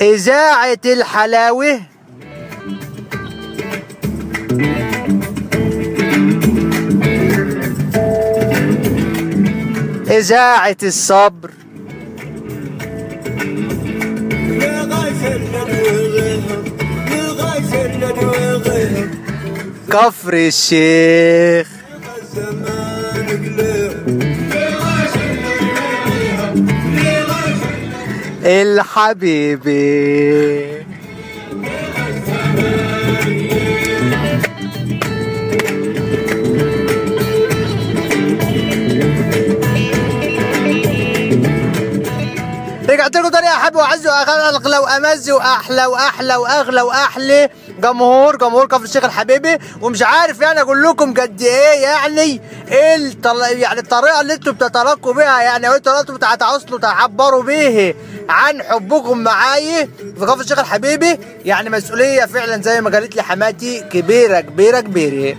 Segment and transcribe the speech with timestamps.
[0.00, 1.80] إذاعة الحلاوة.
[10.10, 11.63] إذاعة الصبر.
[19.94, 21.68] كفر الشيخ.
[28.44, 29.74] الحبيبي.
[42.88, 47.50] رجعت لكم تاني يا احب واعز واغلى وأمز وأحلى وأحلى وأغلى وأحلى.
[47.78, 53.14] جمهور جمهور كفر الشيخ الحبيبي ومش عارف يعني أقول لكم قد إيه يعني إيه.
[53.62, 57.94] يعني الطريقة اللي أنتوا بتتلقوا بيها يعني أو أنتوا بتتواصلوا تعبروا بيه
[58.28, 63.80] عن حبكم معايا في كفر الشيخ الحبيبي يعني مسؤولية فعلا زي ما قالت لي حماتي
[63.80, 65.36] كبيرة كبيرة كبيرة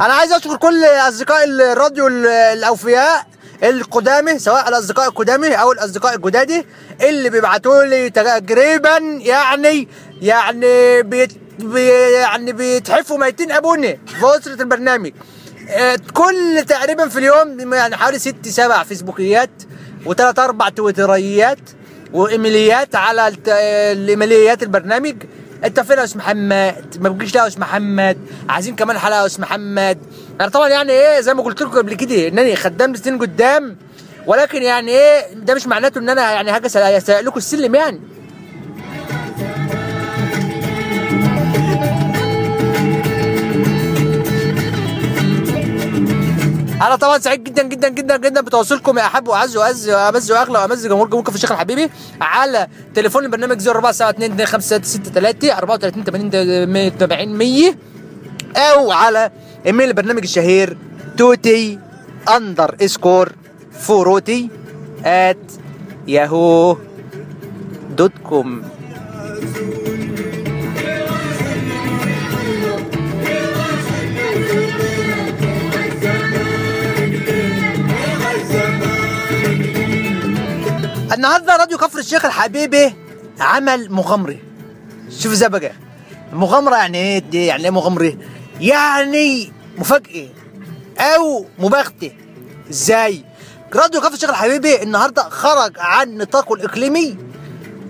[0.00, 3.26] أنا عايز أشكر كل اصدقاء الراديو ال- الأوفياء
[3.62, 6.66] القدامى سواء الاصدقاء القدامى أو الأصدقاء الجدادي
[7.02, 9.88] اللي بيبعتوا لي تقريبا يعني
[10.22, 15.12] يعني بيت بي يعني بيتحفوا ميتين أبوني في أسرة البرنامج.
[15.68, 19.50] آه، كل تقريبا في اليوم يعني حوالي ست سبع فيسبوكيات
[20.06, 21.58] وثلاث أربع تويتريات
[22.12, 23.48] وإيميليات على الت-
[23.92, 25.16] الإيميليات البرنامج.
[25.64, 28.18] انت فين يا أستاذ محمد؟ ما بتجيش لا يا أستاذ محمد.
[28.48, 29.98] عايزين كمان حلقه يا أستاذ محمد.
[30.40, 33.76] أنا طبعا يعني إيه زي ما قلت لكم قبل كده انني خدام سنين قدام
[34.26, 38.00] ولكن يعني إيه ده مش معناته إن أنا يعني هاجي اسرق لكم السلم يعني.
[46.86, 50.86] أنا طبعا سعيد جدا جدا جدا جدا بتواصلكم يا أحب وأعز وأعز وأمز وأغلى وأمز
[50.86, 57.74] جمهور جمهوركم في الشيخ الحبيبي على تليفون البرنامج 0472 2563 34 80 170 100
[58.56, 59.30] أو على
[59.66, 60.76] إيميل البرنامج الشهير
[61.18, 61.78] توتي
[62.36, 63.32] أندر إسكور
[63.80, 64.50] فوروتي
[65.04, 65.52] ات
[66.08, 66.76] ياهو
[67.90, 68.62] دوت كوم
[81.26, 82.94] النهارده راديو كفر الشيخ الحبيبي
[83.40, 84.36] عمل مغامرة.
[85.18, 85.72] شوف إزاي بقى
[86.32, 88.16] مغامرة يعني إيه؟ دي يعني إيه مغامرة؟
[88.60, 90.28] يعني مفاجأة
[90.98, 92.12] أو مباغتة.
[92.70, 93.24] إزاي؟
[93.74, 97.16] راديو كفر الشيخ الحبيبي النهارده خرج عن نطاقه الإقليمي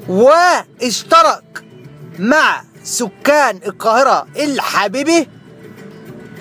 [0.08, 1.64] واشترك
[2.18, 5.28] مع سكان القاهرة الحبيبي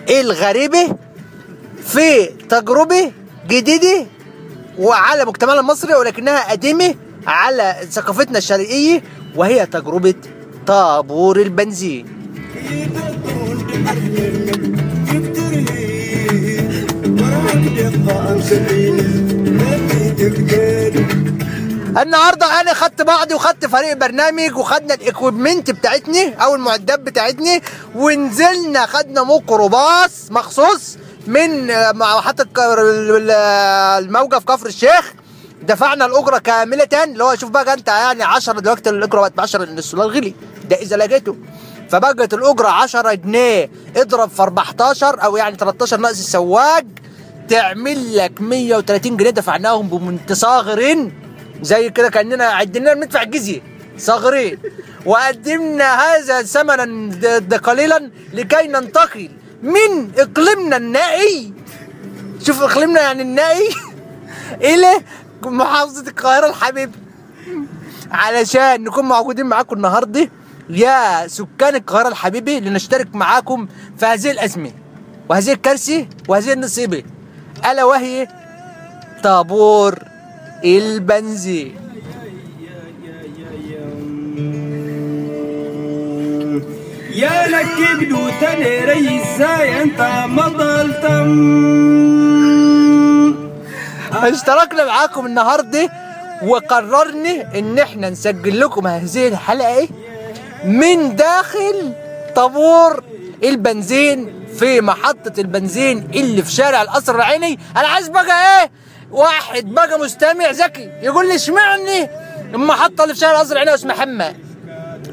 [0.10, 0.96] الغريبه
[1.86, 3.12] في تجربة
[3.48, 4.06] جديدة
[4.80, 6.96] وعلى مجتمعنا المصري ولكنها قديمة
[7.28, 9.04] على ثقافتنا الشرقية
[9.36, 10.14] وهي تجربة
[10.68, 12.06] طابور البنزين.
[22.02, 27.62] النهارده أنا خدت بعضي وخدت فريق برنامج وخدنا الإكويبمنت بتاعتني أو المعدات بتاعتني
[27.96, 30.98] ونزلنا خدنا ميكروباص مخصوص
[31.28, 33.32] من آه، محطه ال-
[34.06, 35.14] الموجة في كفر الشيخ
[35.64, 39.64] دفعنا الأجرة كاملة اللي هو شوف بقى أنت يعني 10 دلوقتي الأجرة بقت ب 10
[39.64, 40.34] لأن السولار غلي.
[40.70, 41.36] ده إذا لقيته.
[41.90, 43.70] فبقت الأجرة 10 جنيه.
[43.98, 46.84] اضرب في 14 أو يعني 13 ناقص السواق
[47.50, 51.14] تعمل لك 130 جنيه دفعناهم بمنت صاغرين
[51.62, 53.62] زي كده كأننا عدنا بندفع الجزية.
[53.98, 54.58] صاغرين.
[55.06, 59.30] وقدمنا هذا ثمنا قليلا لكي ننتقل
[59.64, 61.54] من إقليمنا النائي.
[62.44, 63.70] شوف إقليمنا يعني النائي.
[64.74, 65.02] إلى
[65.44, 66.92] محافظة القاهرة الحبيب.
[68.12, 70.30] علشان نكون موجودين معاكم النهارده
[70.70, 73.68] يا سكان القاهرة الحبيبي لنشترك معاكم
[73.98, 74.72] في هذه الأزمة
[75.30, 77.04] وهذه الكارثة وهذه النصيبة.
[77.72, 78.28] ألا وهي
[79.24, 80.00] طابور
[80.66, 81.85] البنزين.
[87.16, 91.30] يا لك بدو تاني ريس زي أنت ما ضلتم
[94.14, 95.90] اشتركنا معاكم النهارده
[96.44, 99.88] وقررنا إن إحنا نسجل لكم هذه الحلقة
[100.66, 101.94] من داخل
[102.36, 103.04] طابور
[103.44, 107.60] البنزين في محطة البنزين اللي في شارع القصر العيني.
[107.78, 108.72] أنا عايز بقى إيه؟
[109.12, 112.10] واحد بقى مستمع ذكي يقول لي اشمعني
[112.54, 114.34] المحطة اللي في شارع الازرق هنا اسمها حمى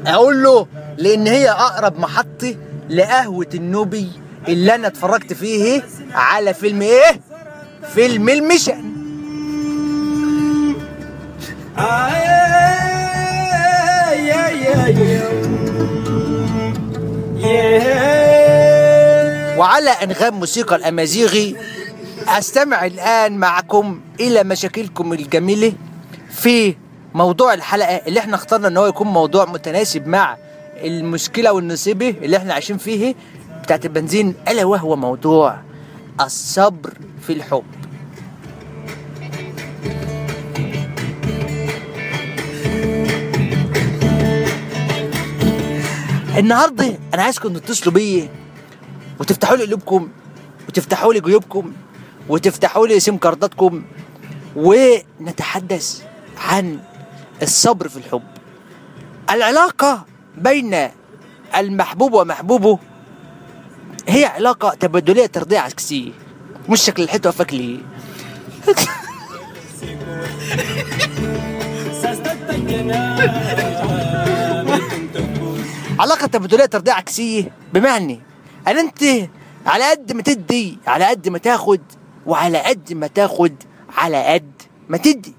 [0.07, 0.67] أقول له
[0.97, 2.55] لأن هي أقرب محطة
[2.89, 4.07] لقهوة النوبي
[4.47, 7.19] اللي أنا اتفرجت فيه على فيلم إيه؟
[7.93, 8.93] فيلم المشن.
[19.57, 21.55] وعلى أنغام موسيقى الأمازيغي
[22.27, 25.73] أستمع الآن معكم إلى مشاكلكم الجميلة
[26.31, 26.75] في
[27.13, 30.37] موضوع الحلقة اللي إحنا اخترنا إن هو يكون موضوع متناسب مع
[30.77, 33.15] المشكلة والنصيبه اللي إحنا عايشين فيه
[33.63, 35.57] بتاعت البنزين ألا وهو موضوع
[36.21, 37.63] الصبر في الحب.
[46.37, 48.29] النهارده أنا عايزكم تتصلوا بيا
[49.19, 50.09] وتفتحوا لي قلوبكم
[50.67, 51.73] وتفتحوا لي جيوبكم
[52.29, 53.83] وتفتحوا لي سيم كارداتكم
[54.55, 56.01] ونتحدث
[56.37, 56.79] عن
[57.41, 58.23] الصبر في الحب.
[59.29, 60.05] العلاقة
[60.37, 60.89] بين
[61.57, 62.79] المحبوب ومحبوبه
[64.07, 66.11] هي علاقة تبادلية ترضية عكسية
[66.69, 67.79] مش شكل الحيط وفكلي
[75.99, 78.19] علاقة تبادلية ترضية عكسية بمعنى
[78.67, 79.03] ان أنت
[79.65, 81.81] على قد ما تدي على قد ما تاخد
[82.25, 83.53] وعلى قد ما تاخد
[83.97, 84.51] على قد
[84.89, 85.33] ما تدي.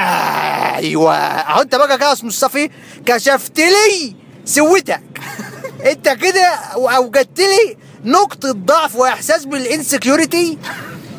[0.75, 1.15] أيوه.
[1.15, 2.69] أهو أنت بقى كده يا مصطفى
[3.05, 4.15] كشفت لي
[4.45, 5.03] سوتك
[5.91, 10.57] أنت كده أوجدت لي نقطة ضعف وإحساس بالإنسكيورتي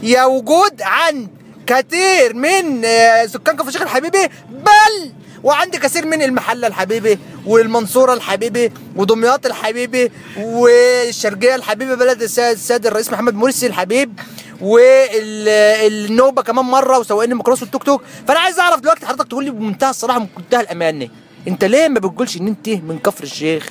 [0.03, 1.29] يا وجود عند
[1.67, 4.29] كثير من آه، سكان كفر الشيخ الحبيبي.
[4.51, 5.13] بل
[5.45, 13.35] وعندي كثير من المحلة الحبيبي والمنصورة الحبيبي ودمياط الحبيبي والشرقية الحبيبي بلد السيد, الرئيس محمد
[13.35, 14.21] مرسي الحبيب
[14.61, 18.03] والنوبة كمان مرة وسواقين الميكروباص والتوك توك.
[18.29, 21.09] فأنا عايز أعرف دلوقتي حضرتك تقول لي بمنتهى الصراحة ومنتهى الأمانة
[21.49, 23.71] أنت ليه ما بتقولش إن أنت من كفر الشيخ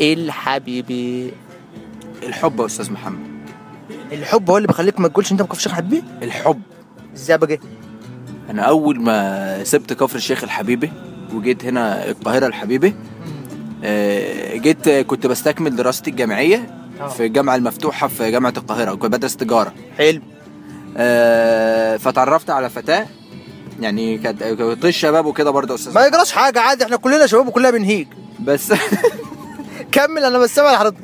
[0.00, 1.32] الحبيبي؟
[2.22, 3.26] الحب يا أستاذ محمد.
[4.12, 6.62] الحب هو اللي بيخليك ما تقولش أنت من كفر الشيخ حبيبي الحب.
[7.14, 7.58] إزاي بقى؟
[8.50, 10.92] أنا أول ما سبت كفر الشيخ الحبيبي
[11.34, 12.94] وجيت هنا القاهرة الحبيبي
[13.84, 17.08] آه، جيت كنت بستكمل دراستي الجامعية آه.
[17.08, 19.72] في الجامعة المفتوحة في جامعة القاهرة كنت بدرس تجارة.
[19.98, 20.20] حلو.
[20.96, 23.06] آه، فتعرفت على فتاة
[23.80, 24.42] يعني كانت
[24.82, 28.06] طيش شباب وكده برضه أستاذ ما يجراش حاجة عادي إحنا كلنا شباب وكلنا بنهيج.
[28.40, 28.72] بس
[29.92, 30.96] كمل أنا بستمع لحضرتك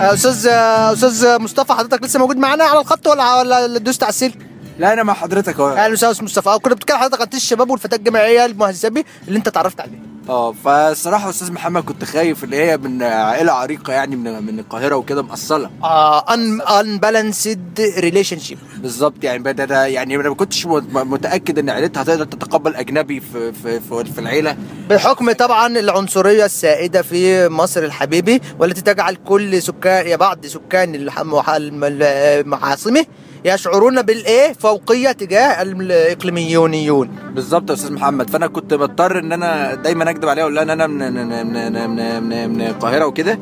[0.00, 4.38] أستاذ آه، أستاذ مصطفى حضرتك لسه موجود معانا على الخط ولا ولا دوست على السلك؟
[4.78, 5.54] لا أنا مع حضرتك.
[5.60, 6.48] اهو أهلا وسهلا أستاذ مصطفى.
[6.48, 11.30] آه، كنا بنتكلم حضرتك عن الشباب والفتاة الجامعية المهذبة اللي أنت اتعرفت عليه آه فالصراحه
[11.30, 15.70] أستاذ محمد كنت خايف اللي هي من عائلة عريقة يعني من من القاهرة وكده مقصله
[15.84, 22.02] آه an unbalanced relationship بالظبط يعني بدأ ده يعني أنا ما كنتش متأكد إن عيلتها
[22.02, 24.56] هتقدر تتقبل أجنبي في في في, في العيلة.
[24.90, 31.50] بحكم طبعا العنصرية السائدة في مصر الحبيبي والتي تجعل كل سكان بعض سكان الح- المح-
[31.50, 33.06] الم- المعاصمة
[33.44, 37.10] يشعرون بالإيه؟ فوقية تجاه الإقليميونيون.
[37.34, 38.30] بالظبط يا أستاذ محمد.
[38.30, 41.90] فأنا كنت بضطر إن أنا دايما اكذب عليها أقول لها إن أنا من من من
[41.90, 43.38] من, من, من القاهرة وكده.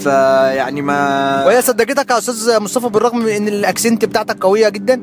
[0.00, 5.02] فيعني ما وهي صدقتك يا أستاذ مصطفى بالرغم من إن الأكسنت بتاعتك قوية جدا؟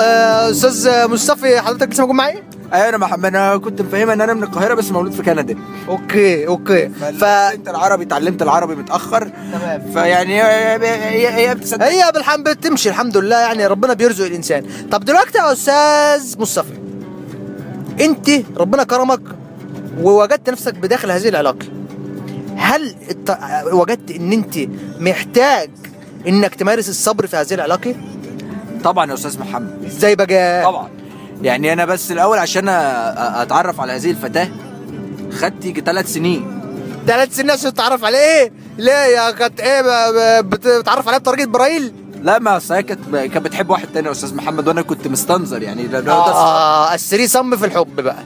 [0.00, 4.34] آه، أستاذ مصطفى حضرتك لسه موجود معايا؟ أيوه أنا محمد أنا كنت مفهمها إن أنا
[4.34, 5.56] من القاهرة بس مولود في كندا.
[5.88, 6.88] okay okay.
[6.88, 9.30] ف انت العربي اتعلمت العربي متأخر.
[9.52, 9.92] تمام.
[9.92, 14.66] فيعني هي هي, هي بتصدق هي بالحمد بتمشي الحمد لله يعني ربنا بيرزق الإنسان.
[14.90, 16.72] طب دلوقتي يا أستاذ مصطفى
[18.00, 19.20] أنت ربنا كرمك
[20.00, 21.66] ووجدت نفسك بداخل هذه العلاقة.
[22.56, 23.38] هل الت...
[23.72, 24.58] وجدت إن أنت
[25.00, 25.70] محتاج
[26.28, 27.94] إنك تمارس الصبر في هذه العلاقة؟
[28.84, 29.84] طبعا يا أستاذ محمد.
[29.86, 30.88] إزاي بقى؟ طبعا.
[31.42, 34.48] يعني أنا بس الأول عشان أتعرف على هذه الفتاة
[35.32, 36.60] خدت يجي ثلاث سنين.
[37.06, 42.38] ثلاث سنين عشان تتعرف عليه إيه؟ ليه يا كانت إيه بتتعرف عليه بطريقة برايل لا
[42.38, 45.86] ما أصل هي كانت كانت بتحب واحد تاني يا أستاذ محمد وأنا كنت مستنظر يعني.
[45.86, 48.16] ده آه السري صم في الحب بقى.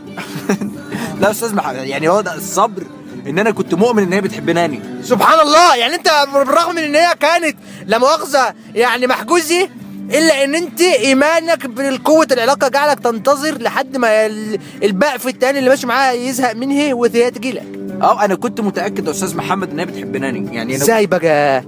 [1.20, 2.82] لا يا أستاذ محمد يعني هو ده الصبر
[3.26, 4.80] إن أنا كنت مؤمن إن هي بتحبني.
[5.02, 9.68] سبحان الله يعني أنت بالرغم من إن هي كانت لا مؤاخذة يعني محجوزة
[10.10, 15.70] إلا إن أنت إيمانك بالقوة العلاقة جعلك تنتظر لحد ما ال- الباقي في التاني اللي
[15.70, 17.62] ماشي معاها يزهق منها وهي تجي لك
[18.02, 21.64] آه أنا كنت متأكد يا أستاذ محمد إن هي بتحبني يعني أنا إزاي بقى؟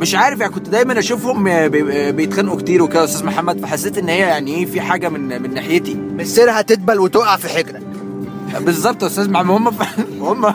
[0.00, 4.08] مش عارف يعني كنت دايما أشوفهم بي- بيتخانقوا كتير وكده يا أستاذ محمد فحسيت إن
[4.08, 5.94] هي يعني إيه في حاجة من من ناحيتي.
[5.94, 7.82] مصيرها تدبل وتقع في حجرك.
[8.60, 9.68] بالظبط يا أستاذ محمد هم
[10.20, 10.54] هم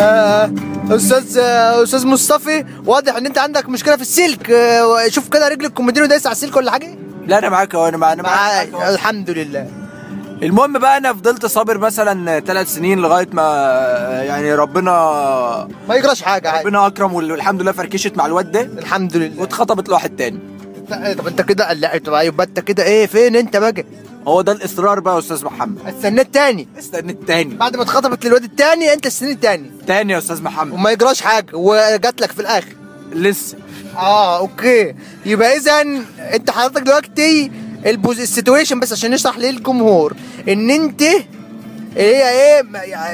[0.00, 0.50] آه.
[0.90, 4.52] أستاذ أستاذ مصطفى واضح إن أنت عندك مشكلة في السلك.
[5.08, 6.88] شوف كده رجل الكومودينو دايس على السلك ولا حاجة؟
[7.26, 8.72] لا أنا معاك أهو أنا معاك معاك.
[8.72, 9.66] معاك الحمد لله.
[10.42, 13.42] المهم بقى أنا فضلت صابر مثلا ثلاث سنين لغاية ما
[14.22, 14.92] يعني ربنا
[15.88, 16.64] ما يجراش حاجة عادي.
[16.64, 18.60] ربنا أكرم والحمد لله فركشت مع الواد ده.
[18.60, 19.40] الحمد لله.
[19.40, 20.38] واتخطبت لواحد تاني.
[21.18, 23.74] طب أنت كده لا طب يبقى أنت كده إيه فين أنت بقى؟
[24.26, 25.78] هو ده الاصرار بقى يا أستاذ محمد.
[25.88, 30.42] استنيت تاني استنى التاني بعد ما اتخطبت للواد التاني انت السنين التاني تاني يا أستاذ
[30.42, 30.72] محمد.
[30.72, 32.72] وما يجراش حاجة وجات لك في الآخر.
[33.12, 33.56] لسه.
[33.96, 34.94] آه okay.
[35.26, 35.80] يبقى اذا
[36.34, 37.50] أنت حضرتك دلوقتي
[37.86, 40.14] ال pause ال situation بس عشان نشرح للجمهور.
[40.48, 41.02] إن أنت
[41.96, 42.62] هي إيه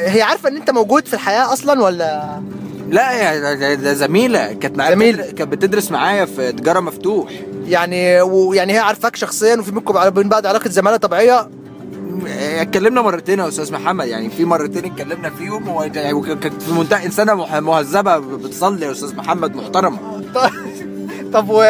[0.08, 2.40] هي عارفة إن أنت موجود في الحياة أصلا ولا
[2.88, 4.94] لا يا ده- زميلة كانت معايا.
[4.94, 7.30] بتدر- كانت بتدرس معايا في تجارة مفتوح.
[7.66, 11.50] يعني ويعني هي عارفاك شخصيا وفي منكم بين بعض علاقة زمالة طبيعية؟
[12.60, 17.06] اتكلمنا مرتين يا أستاذ محمد يعني في مرتين اتكلمنا فيهم و- يعني وكانت في منتهى
[17.06, 19.98] انسانه مهذبة بتصلي يا أستاذ محمد محترمة.
[21.34, 21.62] طب و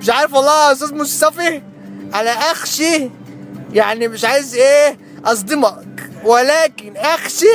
[0.00, 1.60] مش عارف والله يا أستاذ مصطفى
[2.14, 3.10] أنا اخشى
[3.72, 6.10] يعني مش عايز إيه أصدمك.
[6.24, 7.46] ولكن اخشى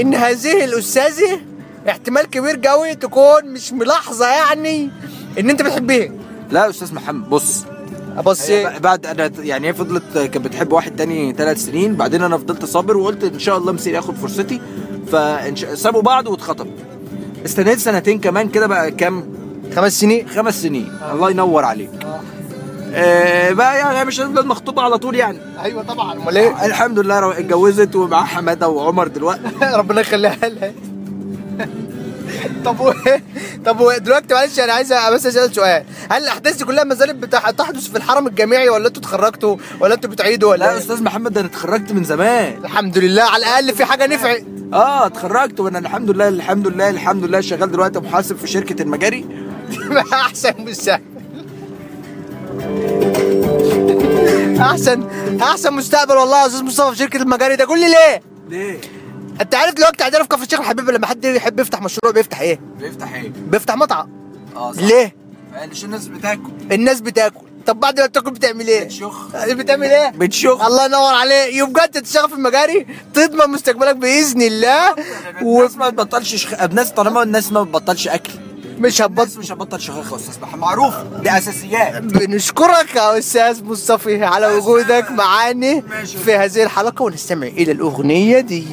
[0.00, 1.40] إن هذه الأستاذة
[1.88, 4.90] احتمال كبير قوي تكون مش ملاحظة يعني
[5.38, 6.12] إن أنت بتحبيها
[6.50, 7.64] لا يا أستاذ محمد بص.
[8.24, 8.50] بص.
[8.80, 12.96] بعد أنا يعني هي فضلت كانت بتحب واحد تاني ثلاث سنين بعدين أنا فضلت صابر
[12.96, 14.60] وقلت إن شاء الله مسير ياخد فرصتي
[15.12, 16.72] فسابوا بعض واتخطبوا
[17.44, 19.24] استنيت سنتين كمان كده بقى كام؟
[19.76, 20.28] خمس سنين.
[20.28, 20.92] خمس سنين.
[21.12, 21.90] الله ينور عليك.
[22.94, 25.38] آه بقى يعني مش هنفضل مخطوبة على طول يعني.
[25.62, 26.12] أيوه طبعا.
[26.12, 29.42] أمال إيه؟ الحمد لله اتجوزت ومعاها حمادة وعمر دلوقتي.
[29.78, 30.72] ربنا يخليها لها.
[32.64, 32.92] طب و...
[33.64, 33.92] طب و...
[33.98, 35.84] دلوقتي معلش أنا عايز بس اسال سؤال.
[36.10, 37.50] هل الأحداث دي كلها ما زالت بتح...
[37.50, 41.02] تحدث في الحرم الجامعي ولا أنتوا اتخرجتوا ولا أنتوا بتعيدوا ولا لا يا إيه؟ أستاذ
[41.02, 42.64] محمد ده أنا اتخرجت من زمان.
[42.64, 43.22] الحمد لله.
[43.22, 44.44] على الأقل في حاجة نفعت.
[44.72, 49.26] آه اتخرجت وأنا الحمد لله الحمد لله الحمد لله شغال دلوقتي محاسب في شركة المجاري.
[50.12, 51.02] أحسن مستقبل
[54.60, 55.08] أحسن
[55.42, 57.56] أحسن مستقبل والله يا أستاذ مصطفى في شركة المجاري.
[57.56, 58.80] ده قول لي ليه؟ ليه؟
[59.40, 62.60] انت عارف دلوقتي عندنا في كفر الشيخ الحبيب لما حد يحب يفتح مشروع بيفتح إيه؟
[62.78, 64.10] بيفتح إيه؟ بيفتح مطعم.
[64.56, 64.82] آه صح.
[64.82, 65.16] ليه؟
[65.54, 66.50] عشان الناس بتاكل.
[66.72, 67.46] الناس بتاكل.
[67.66, 69.36] طب بعد ما بتاكل بتعمل إيه؟ بتشخ.
[69.48, 70.64] بتعمل إيه؟ بتشخ.
[70.64, 71.54] الله ينور عليك.
[71.54, 74.94] يبقى انت تشتغل في المجاري تضمن مستقبلك بإذن الله.
[75.42, 76.62] والناس ما تبطلش شخ...
[76.62, 78.32] الناس طالما الناس ما بتبطلش أكل.
[78.78, 79.38] ومش هتبطل.
[79.38, 80.60] مش هتبطل شخيخ يا أستاذ محمد.
[80.60, 82.02] معروف دي أساسيات.
[82.02, 85.82] بنشكرك يا أستاذ مصطفى على وجودك معانا.
[86.24, 88.64] في هذه الحلقة ونستمع إلى الأغنية دي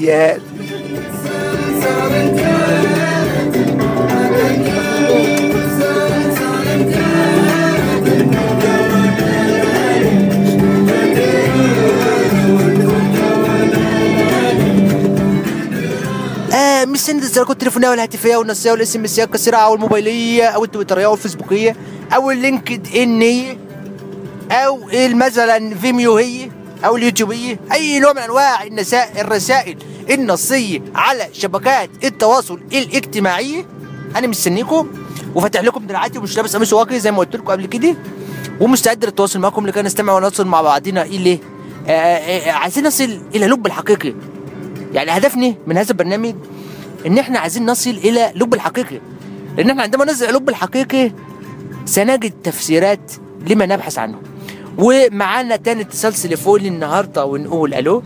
[16.94, 21.76] انت استهلاكات التليفونيه والهاتفيه والنصيه والاس ام اسيه القصيره أو الموبايلية أو التويتريه أو الفيسبوكية
[22.16, 23.58] أو اللينكد انيه
[24.52, 26.50] أو مثلا فيميو هي
[26.86, 27.60] أو اليوتيوبية.
[27.74, 29.78] أي نوع من أنواع النساء الرسائل
[30.10, 33.66] النصية على شبكات التواصل الاجتماعي.
[34.16, 34.88] أنا مستنيكم
[35.36, 37.96] وفاتح لكم دراعاتي ومش لابس قميص واقي زي ما قلت لكم قبل كده.
[38.60, 41.40] ومستعد للتواصل معكم لكي نستمع ونصل مع بعضنا إلى
[41.88, 44.14] آه، آه، آه، عايزين نصل إلى لب الحقيقي.
[44.94, 46.36] يعني هدفني من هذا البرنامج
[47.06, 49.00] إن إحنا عايزين نصل إلى لب الحقيقي.
[49.58, 51.12] لأن إحنا عندما نصل إلى لب الحقيقي
[51.86, 53.12] سنجد تفسيرات
[53.48, 54.22] لما نبحث عنه.
[54.78, 58.04] ومعانا تاني اتصال تليفوني النهارده ونقول ألو.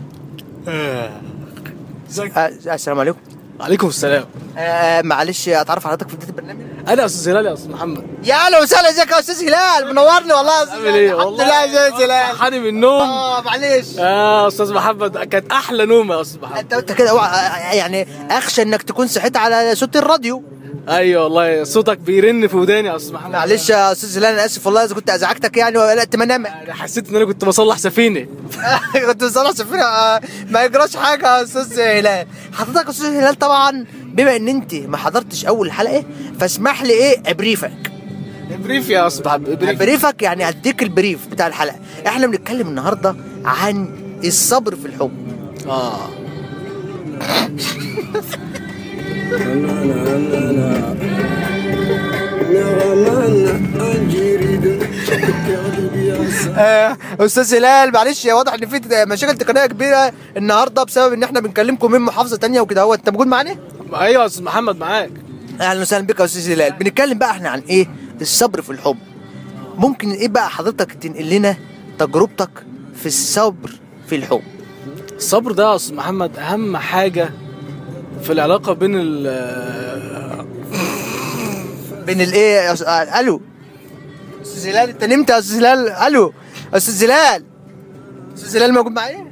[2.10, 3.18] ازيك آه السلام عليكم.
[3.60, 4.24] عليكم السلام.
[4.58, 8.04] آه معلش أتعرف على حضرتك في بداية البرنامج؟ أنا أستاذ هلال يا أستاذ محمد.
[8.24, 11.44] يا أهلا وسهلا إزيك يا أستاذ هلال؟ منورني والله يا أستاذ عامل إيه؟ الحمد والله
[11.44, 12.36] لله يا أستاذ هلال.
[12.36, 13.02] صحاني من النوم.
[13.02, 13.86] آه معلش.
[13.98, 16.58] آه أستاذ محمد كانت أحلى نومة يا أستاذ محمد.
[16.58, 20.42] أنت انت كده اوعى- يعني أخشى إنك تكون صحيت على صوت الراديو.
[20.88, 23.32] أيوه والله صوتك بيرن في وداني يا أستاذ محمد.
[23.32, 27.08] معلش يا أستاذ هلال أنا آسف والله إذا كنت أزعجتك يعني وقلقت منامك أنا حسيت
[27.10, 28.26] إن أنا كنت بصلح سفينة.
[29.08, 29.82] كنت بصلح سفينة.
[29.82, 32.26] آه، ما يجراش حاجة يا أستاذ هلال.
[32.52, 36.04] حضرتك يا أستاذ هلال طبعا بما إن أنت ما حضرتش أول حلقة
[36.40, 37.92] فاسمح لي إيه أبريفك.
[38.64, 41.76] بريف يا أستاذ محمد بريف بريفك يعني هديك البريف بتاع الحلقة.
[42.06, 43.88] إحنا بنتكلم النهارده عن
[44.24, 45.12] الصبر في الحب.
[45.66, 46.08] آه.
[57.20, 62.00] أستاذ هلال معلش واضح إن في مشاكل تقنية كبيرة النهارده بسبب إن إحنا بنكلمكم من
[62.00, 63.56] محافظة تانية وكده هو أنت موجود معانا؟
[63.94, 65.10] أيوه يا أستاذ محمد معاك.
[65.60, 66.72] أهلا وسهلا بك يا أستاذ هلال.
[66.72, 67.86] بنتكلم بقى إحنا عن إيه؟
[68.20, 68.96] الصبر في الحب.
[69.76, 71.56] ممكن إيه بقى حضرتك تنقل لنا
[71.98, 72.50] تجربتك
[72.94, 73.70] في الصبر
[74.08, 74.42] في الحب؟
[75.16, 77.30] الصبر ده يا أستاذ محمد أهم حاجة
[78.22, 79.26] في العلاقة بين ال
[82.06, 83.40] بين الايه آه، ألو.
[84.42, 86.32] أستاذ هلال أنت نمت يا أستاذ هلال ألو.
[86.74, 87.44] أستاذ هلال
[88.34, 89.26] أستاذ هلال موجود معايا؟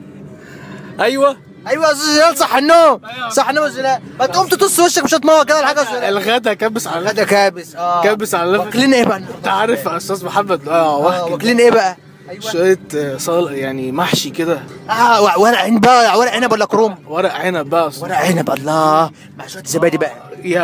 [1.01, 1.37] أيوه.
[1.69, 3.01] أيوه يا أستاذ هلال صح النوم.
[3.31, 5.83] صح النوم يا أستاذ هلال ما تقوم تطص وشك مش هتموت كده ولا حاجة يا
[5.83, 8.03] أستاذ هلال الغدا كبس على غدا كابس آه.
[8.03, 8.65] كابس على لفة.
[8.65, 11.97] واكلين إيه بقى؟ أنت عارف يا أستاذ محمد آه واحد واكلين إيه بقى؟
[12.31, 12.41] أيوه.
[12.41, 14.61] شوية آه، صال يعني محشي كده.
[14.91, 17.91] آه ورق عنب بقى ورق عنب ولا كروم؟ ورق عنب بقى.
[18.01, 19.11] ورق عنب الله.
[19.39, 20.13] مع شوية زبادي بقى.
[20.45, 20.63] يا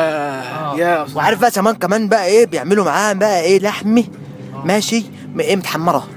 [0.79, 1.07] يا.
[1.14, 4.05] وعارف بقى كمان كمان بقى إيه بيعملوا معاها بقى إيه لحمه
[4.64, 6.09] ماشي؟ م- إيه متحمرة.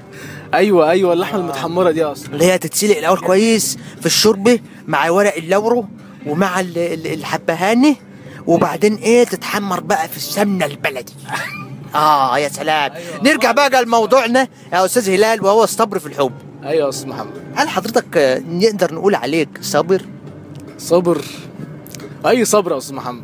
[0.53, 2.33] أيوه أيوه اللحمة المتحمرة دي أصلا.
[2.33, 5.85] اللي هي تتسلق الأول كويس في الشوربة مع ورق اللورو
[6.27, 7.95] ومع ال- ال- الحبهاني
[8.47, 11.13] وبعدين إيه تتحمر بقى في السمنة البلدي.
[11.95, 12.91] آه يا سلام.
[13.23, 16.31] نرجع بقى لموضوعنا يا أستاذ هلال وهو الصبر في الحب.
[16.63, 17.33] أيوه يا أستاذ محمد.
[17.55, 20.01] هل حضرتك آه، نقدر نقول عليك صابر
[20.77, 21.21] صبر.
[22.27, 23.23] أي صبر يا أستاذ محمد؟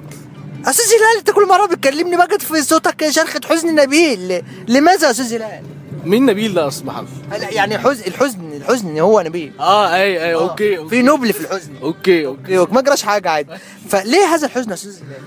[0.65, 4.43] أستاذ هلال أنت كل مرة بتكلمني بقى في صوتك شرخه حزن نبيل.
[4.67, 5.63] لماذا يا أستاذ هلال؟
[6.05, 9.53] مين نبيل ده يا أستاذ محمد؟ هلا يعني حزن الحزن الحزن هو نبيل.
[9.59, 11.71] آه أي أي okay في okay نبل في الحزن.
[11.81, 12.57] okay okay.
[12.57, 13.49] okay ما جراش حاجة عادي.
[13.89, 15.21] فليه هذا الحزن يا أستاذ هلال؟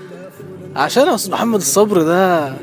[0.77, 2.53] عشان يا أستاذ محمد الصبر ده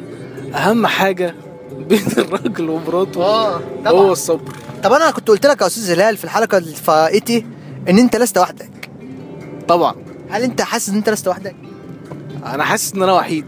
[0.54, 1.34] أهم حاجة
[1.78, 4.52] بين الراجل ومراته آه هو الصبر.
[4.82, 7.44] طب أنا كنت قلت لك يا أستاذ هلال في الحلقة الفائتة
[7.88, 8.90] إن أنت لست وحدك.
[9.68, 9.94] طبعا.
[10.30, 11.56] هل أنت حاسس إن أنت لست وحدك؟
[12.46, 13.46] أنا حاسس إن أنا وحيد.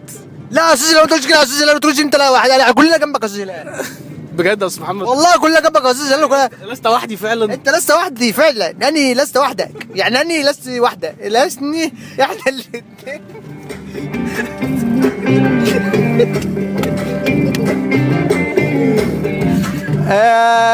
[0.51, 2.49] لا يا أستاذ هلال ما تقولش كده يا أستاذ هلال ما تقولش أنت لا واحد
[2.51, 3.85] لا كلنا جنبك يا أستاذ هلال.
[4.35, 5.03] بجد يا أستاذ محمد.
[5.03, 6.51] والله كلنا جنبك يا أستاذ هلال كلنا.
[6.73, 7.55] لست وحدي فعلا.
[7.55, 8.89] أنت لست وحدي فعلا.
[8.89, 9.71] اني لست وحدك.
[9.95, 11.15] يعني اني لست وحدة.
[11.23, 12.85] لسني إحنا الاثنين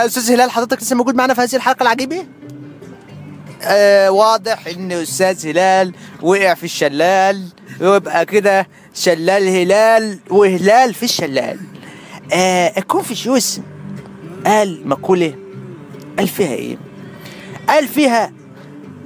[0.07, 2.27] أستاذ هلال حضرتك لسه موجود معنا في هذه الحلقة العجيبة؟
[3.63, 7.49] آه واضح ان أستاذ هلال وقع في الشلال.
[7.81, 11.59] ويبقى كده شلال هلال وهلال في الشلال.
[12.33, 13.61] آه كونفوشيوس
[14.47, 15.35] قال مقوله
[16.19, 16.77] قال فيها إيه؟
[17.69, 18.33] قال فيها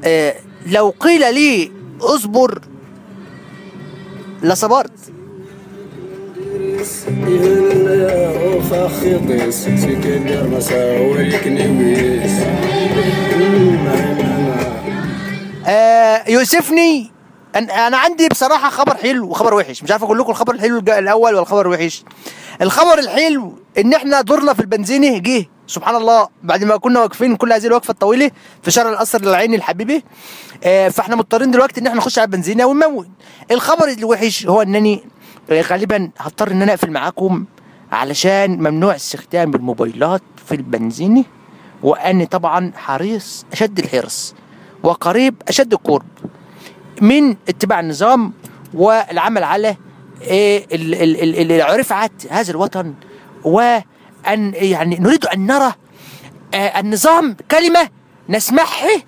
[0.04, 0.34] آه
[0.66, 2.60] لو قيل لي اصبر
[4.42, 4.92] لصبرت.
[15.66, 17.13] آه يؤسفني أن
[17.54, 19.82] أنا عندي بصراحة خبر حلو وخبر وحش.
[19.82, 22.04] مش عارف أقول لكم الخبر الحلو الأول ولا الخبر الوحش.
[22.62, 27.52] الخبر الحلو إن إحنا دورنا في البنزينه جه سبحان الله بعد ما كنا واقفين كل
[27.52, 28.30] هذه الوقفة الطويلة
[28.62, 30.04] في شارع القصر العيني الحبيبي.
[30.64, 33.08] آه فإحنا مضطرين دلوقتي إن إحنا نخش على البنزينه ونمون
[33.50, 35.04] الخبر الوحش هو إنني
[35.50, 37.44] آه، غالبا هضطر إن أنا أقفل معاكم
[37.92, 41.24] علشان ممنوع استخدام الموبايلات في البنزينه
[41.82, 44.34] وأني طبعا حريص أشد الحرص
[44.82, 46.06] وقريب أشد القرب.
[47.00, 48.32] من اتباع النظام
[48.74, 49.76] والعمل على
[50.22, 52.94] إيه، رفعة هذا الوطن
[53.44, 53.82] وأن
[54.54, 55.74] يعني نريد أن نرى
[56.54, 57.88] آه، النظام كلمة
[58.28, 59.02] نسمعها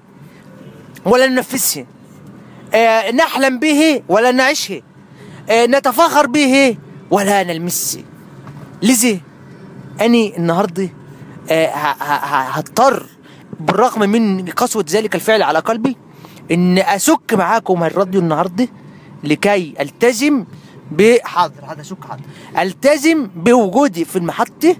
[1.04, 1.86] ولا ننفذها
[2.74, 4.82] آه، نحلم به ولا نعيشه.
[5.50, 6.76] آه، نتفاخر به
[7.10, 8.04] ولا نلمسه
[8.82, 9.18] لذا
[10.00, 10.90] أني النهاردة
[12.30, 13.06] هضطر
[13.60, 15.96] بالرغم من قسوة ذلك الفعل على قلبي
[16.50, 18.68] إن أسك معاكم الراديو النهارده
[19.24, 20.44] لكي ألتزم
[20.90, 22.22] ب حاضر هذا سك حاضر.
[22.58, 24.76] ألتزم بوجودي في المحطة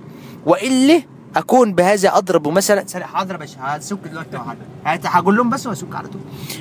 [0.47, 1.03] والا
[1.37, 5.09] أكون بهذا أضرب مثلا حاضر يا باشا هسك دلوقتي حاضر.
[5.09, 6.21] هقول لهم بس واسك على طول.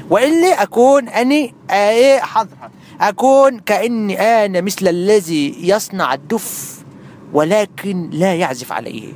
[0.10, 2.74] والا أكون أني آه، إيه حاضر حاضر.
[3.02, 6.80] أكون كأني أنا مثل الذي يصنع الدف
[7.34, 9.14] ولكن لا يعزف عليه.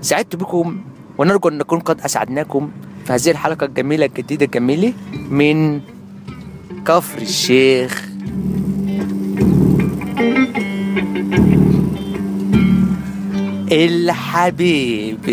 [0.00, 0.80] سعدت بكم
[1.18, 2.70] ونرجو أن نكون قد أسعدناكم.
[3.06, 4.92] في هذه الحلقة الجميلة الجديدة الجميله
[5.30, 5.80] من
[6.86, 8.06] كفر الشيخ.
[13.72, 15.26] الحبيب.